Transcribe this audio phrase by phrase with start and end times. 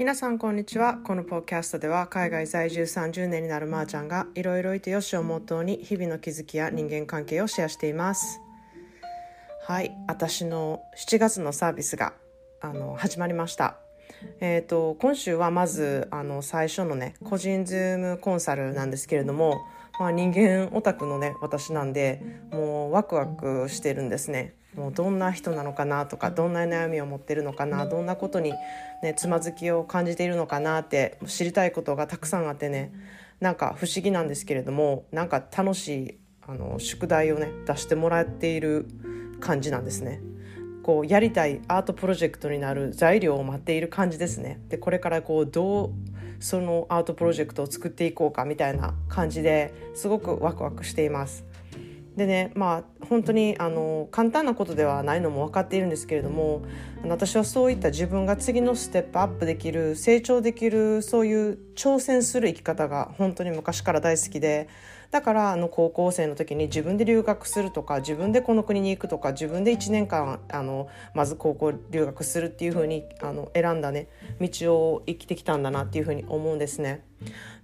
[0.00, 0.94] 皆さんこんにちは。
[0.94, 8.40] このポッキャストでは海外在住30年になるまーちゃんがいろいろいてよしをモットーに日々の気づきや人間関係をシェアしています。
[9.66, 9.94] はい。
[10.08, 12.14] 私の7月のサービスが
[12.62, 13.76] あの始まりました。
[14.40, 19.60] えーと、今週はまずあの最初のね個人ズームコンサルなんですけれども、
[20.00, 28.54] まあ、人間オタクのね私なんでもうワクワクしてるんですねもうどんな人なのかなとかどんな悩みを持ってるのかなどんなことに、
[29.02, 32.94] ね、つまずきを感じているのかなって知りたいことがたくさんあってね
[33.40, 38.88] なんか不思議なんですけれどもなんか楽しいあの宿題をね出してもらっている
[39.40, 40.22] 感じなんですね。
[40.82, 44.60] こうやりたいアートプロジェクトになる材料を待っている感じですね。
[44.68, 45.90] でこれからこうどう
[46.40, 51.44] そのアートプロジェクトを作っていこうかみたいな感じですごくワクワクしています。
[52.16, 56.62] でねまあ本当にあの簡単なことではないのも分かっているんですけれども
[57.06, 64.68] 私はそういった自分が次のステップアップできる成長できるそういう挑戦する生き方が本当に昔から大好きで
[65.10, 74.08] だからあの高校生の時に自分で留学するとか自分でこの国に行くとか自分で1年間あのまず高校留学するっていうふうにあの選んだね
[74.40, 77.04] 道を生きてきたんだなっていうふうに思うんですね。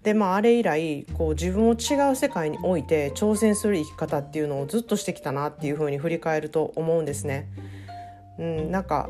[0.03, 7.49] でまああれ以来こう自分を違う世界において挑戦する生き方っていうのをずっとしてきたなっていうふうに振り返ると思うんですね。
[8.39, 9.09] うん、なんか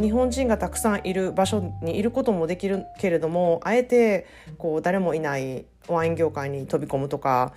[0.00, 4.26] 日本人がたくさんいる場所にいることもできるけれどもあえて
[4.58, 7.52] こう誰もいないワイン業界に飛び込むとか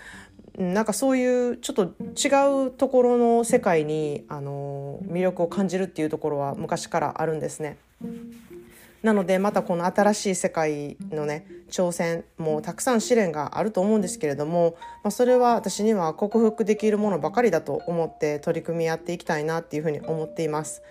[0.58, 7.78] なんかそういうちょっと違うところの世界にあの魅力を感じるっていうところは昔からあるんですね。
[9.04, 20.82] なのでまたこの新しい世界のね挑戦もたくさん試練があると思うんですけれども、まあ、それは私には克服できるものばかりだと思って取り組みやっていきたいなっていうふうに思っています。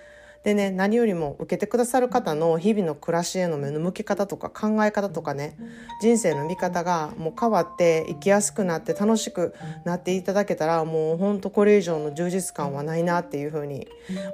[0.44, 5.56] でね何よりも受けてくださる方の日々の暮らしへの目の向け方とか考え方とかね
[6.00, 9.54] 人生の見方がもう変わって生きやすくなって楽しく
[9.84, 13.88] なっていただけたらもうほんとこれ以上の充実感はないなっていうふうに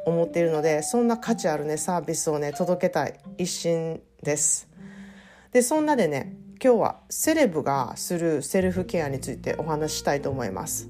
[0.06, 4.69] 思っているのでそんな価値あるねサービスをね届けたい一心です。
[5.52, 10.88] でそんなでね今日はセレブがするセルフケアについてお話ししたいと思います。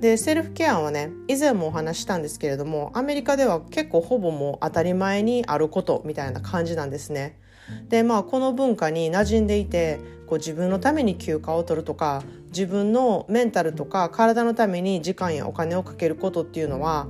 [0.00, 7.38] でセルフケアはね以前もお話したんですけれどもアメリカでは結構ほぼもう当たり前にあることみたいな感じなんですね。
[7.88, 17.08] でまあこの文化に馴染んでいてこう自分のために休暇を取るとか自分のメンタルとか体のために時間やお金をかけることっていうのは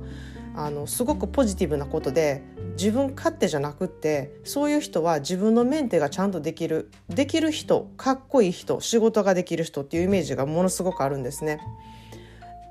[0.55, 11.59] あのすごくポジティブなことで自分勝手じゃなくってそういう人は自分のメンテがちゃんとできるできる人かっこいい人仕事ができる人っていうイメージがものすごくあるんですね。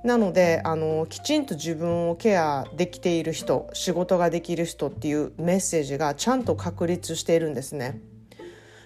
[0.07, 8.01] なのであのきちんと自分をケアできている人仕事ができる人っていうメッセージがちゃんと確立しているんですね。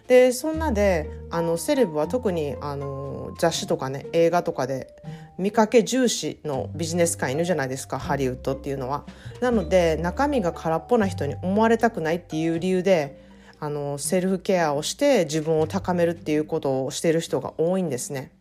[0.09, 4.97] でそんなであのセレブは特にあの雑誌とかね映画とかで
[5.37, 9.05] 見かけ重視のビジネス界いるじゃないですかハリウッドっていうのは。
[9.43, 13.23] なので中身が空っぽな人に思われたくないっていう理由で
[13.61, 18.33] あのセルフケアをして自分を高めるっていうことをしている人が多いんですね。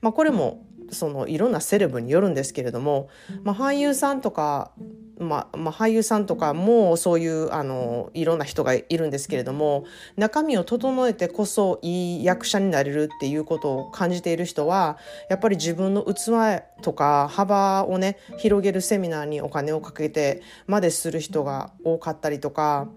[0.00, 3.08] まあ、これもそのいろんなセレブによるんですけれども、
[3.42, 4.72] まあ、俳優さんとか、
[5.18, 9.84] まあ、まあ、俳優さんとかもそういうあのいろんな人がいるんですけれども
[10.16, 14.98] 中身を整えてこそいい役者になれるっていうことを感じている人は
[15.30, 22.88] やっぱり自分の器とか幅をね広げるセミナーにお金をかけてまでする人が多かったりとか。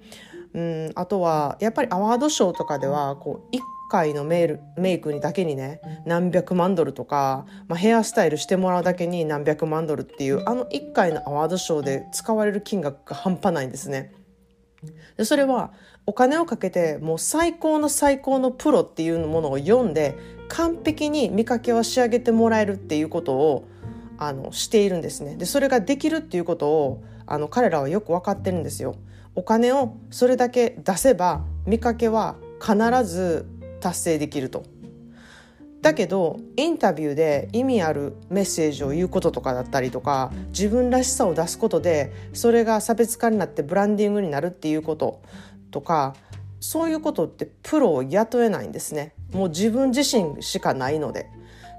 [0.54, 3.60] うん、あとはやっぱりアワードショーとかではこう1
[3.90, 14.14] 回のメールメイクにだけにね何百万ドルとか、まあ、ヘアスタイルしてもらうだけに何百万ドルっていうあの1回のアワードショーで使われる金額が半端ないんですね。
[15.18, 15.74] でそれは
[16.06, 20.16] お金をかけてもう最高の最高のプロっていうものを読んで
[20.48, 23.68] 完璧に見かけを仕上げてもらえるっていうことを
[24.18, 25.36] あのしているんですね。
[25.36, 28.96] でそれができるっていうことをあの彼らはよく分かってるんですよ。
[29.36, 32.76] お金をそれだけ出せば見かけは必
[33.06, 33.46] ず
[33.80, 34.64] 達成できると。
[35.82, 45.22] だけどインタビューで意味あるメッセージを言うこととかだったりとか自分らしさを出すことでそれが差別化になってブランディングになるっていうこと
[45.70, 46.16] とか
[46.60, 51.30] そういうことってプロを雇えないんですねもう自分自身しかないので。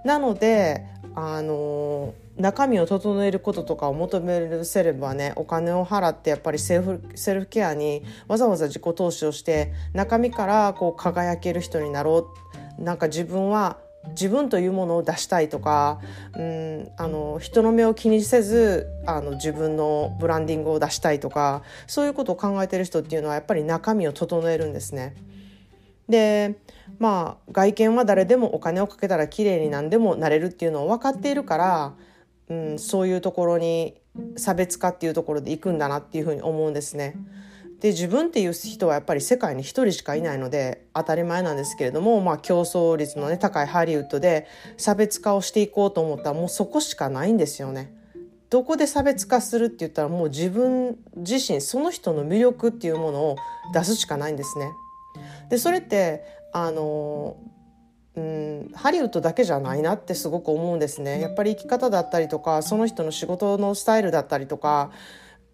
[0.04, 12.28] なのであの中身を整えることとかを求めるセレブはねお金を払ってやっぱりセルフセルフケアにわざわざ自己投資をして中身からこう輝ける人になろ
[12.78, 13.78] うなんか自分は
[14.10, 16.00] 自分というものを出したいとか、
[16.36, 25.14] うん、あの人の目を気にせずあの自分のブランディングを出したいとかそういうことを考えてる人っていうのはやっぱり中身を整えるんですね。
[26.08, 26.56] で
[26.98, 31.94] まあ外見は誰でもお金をかけたら綺麗に何でもなれるっていうのを分かっているから、
[32.48, 34.00] うん、そういうところに
[34.36, 37.16] 差別化っていうところで行くんだなっていうふうに思うんですね。
[37.80, 47.94] で自分っていう人はやっぱり世界に一人しかいないので当たり前なんですけれども、まあ、競争率の、ね、高いハリウッドで差別化をしていこうと思ったらもうそこしかないんですよね。
[48.50, 53.36] どこで差別化するって言ったらもう自分自身その人の魅力っていうものを
[53.74, 54.70] 出すしかないんですね。
[55.50, 57.36] でそれってあの
[58.18, 61.20] うんハリウッドだけじゃないなってすごく思うんですね。
[61.20, 64.90] やっぱり生き方だったりとかその人の仕事のスタイルだったりとか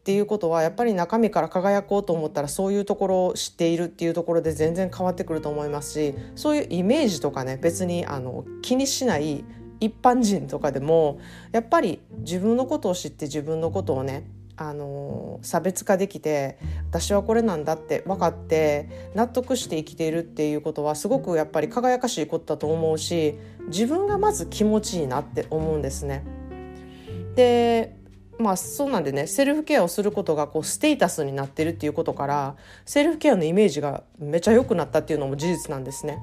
[0.00, 9.44] っていうことはやっぱり中身から輝こうと思ったらそういうところを知っているっていうところで全然変わってくると思いますしそういうイメージとかね別にあの気にしない
[9.80, 11.18] 一般人とかでも
[11.52, 14.24] やっぱり自分のことを知って自分のことをね
[14.56, 16.58] あの差別化できて
[16.88, 23.36] 私はこれなんだって分かって納得して生きているっていうことはすごくやっぱり輝かしいことだと思うし
[23.66, 26.24] 自分がまず気持ちいいなって思うんですね。
[27.34, 27.96] で
[28.38, 36.18] まあそうなんでねセルフケアをすることがこうステータスになってるっていうことからセルフケアのイメージがめちゃ良くなったっていうのも事実なんですね。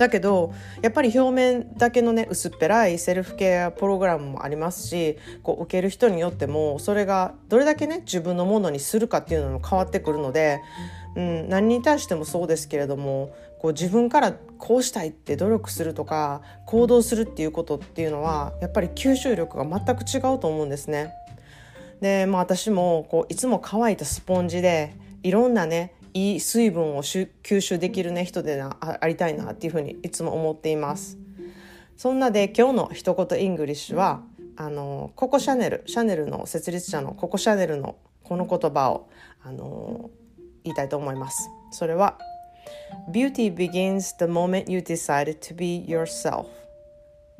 [0.00, 10.62] だけどやっぱり表面だけのね薄っぺらいセルフケアプログラムもありますしこう受ける人によってもそれがどれだけね自分のものにするかっていうのも変わってくるので、
[11.16, 21.12] うん、何に対してもそうですけれどもこう自分からこうしたいって努力するとか行動するっていうことっていうのはやっぱり吸収力が全く違うと思うんですね。
[22.00, 31.18] で、まあ、私もこういつも乾いたスポンジでいろんなねいい水分を吸収できるね人でなありたいなっていうふうにいつも思っています。
[31.96, 34.22] そんなで今日の一言イングリッシュは
[34.56, 39.08] あのココ・シャネルシャネルの設立者のココ・シャネルのこの言葉を
[39.42, 40.10] あの
[40.64, 41.48] 言いたいと思います。
[41.70, 42.18] それは
[43.10, 46.46] Beauty begins the moment you decide to be yourself.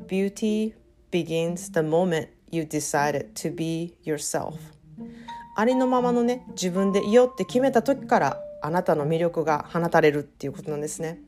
[0.06, 0.74] Beauty
[1.10, 4.54] begins the moment you decided to be yourself.
[5.56, 11.20] ありのままのね自分でいようって決めた時からあなたの魅力が放たれるっていうことなんですね。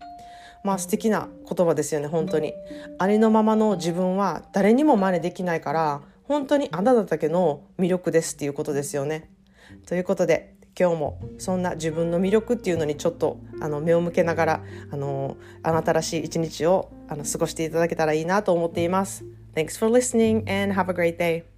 [0.64, 2.54] まあ素敵な言葉ですよね本当に。
[2.98, 9.30] ありのままの自分は誰にも真似できないから本当にあなただけの魅力ですっていうことですよね。
[9.86, 19.24] ということで今日もそんな自分の魅力っていうのにちょっとあの目を向けながらあのあなたらしい一日をあの過ごしていただけたらいいなと思っています。
[19.54, 21.51] Thanks for listening and have a great day.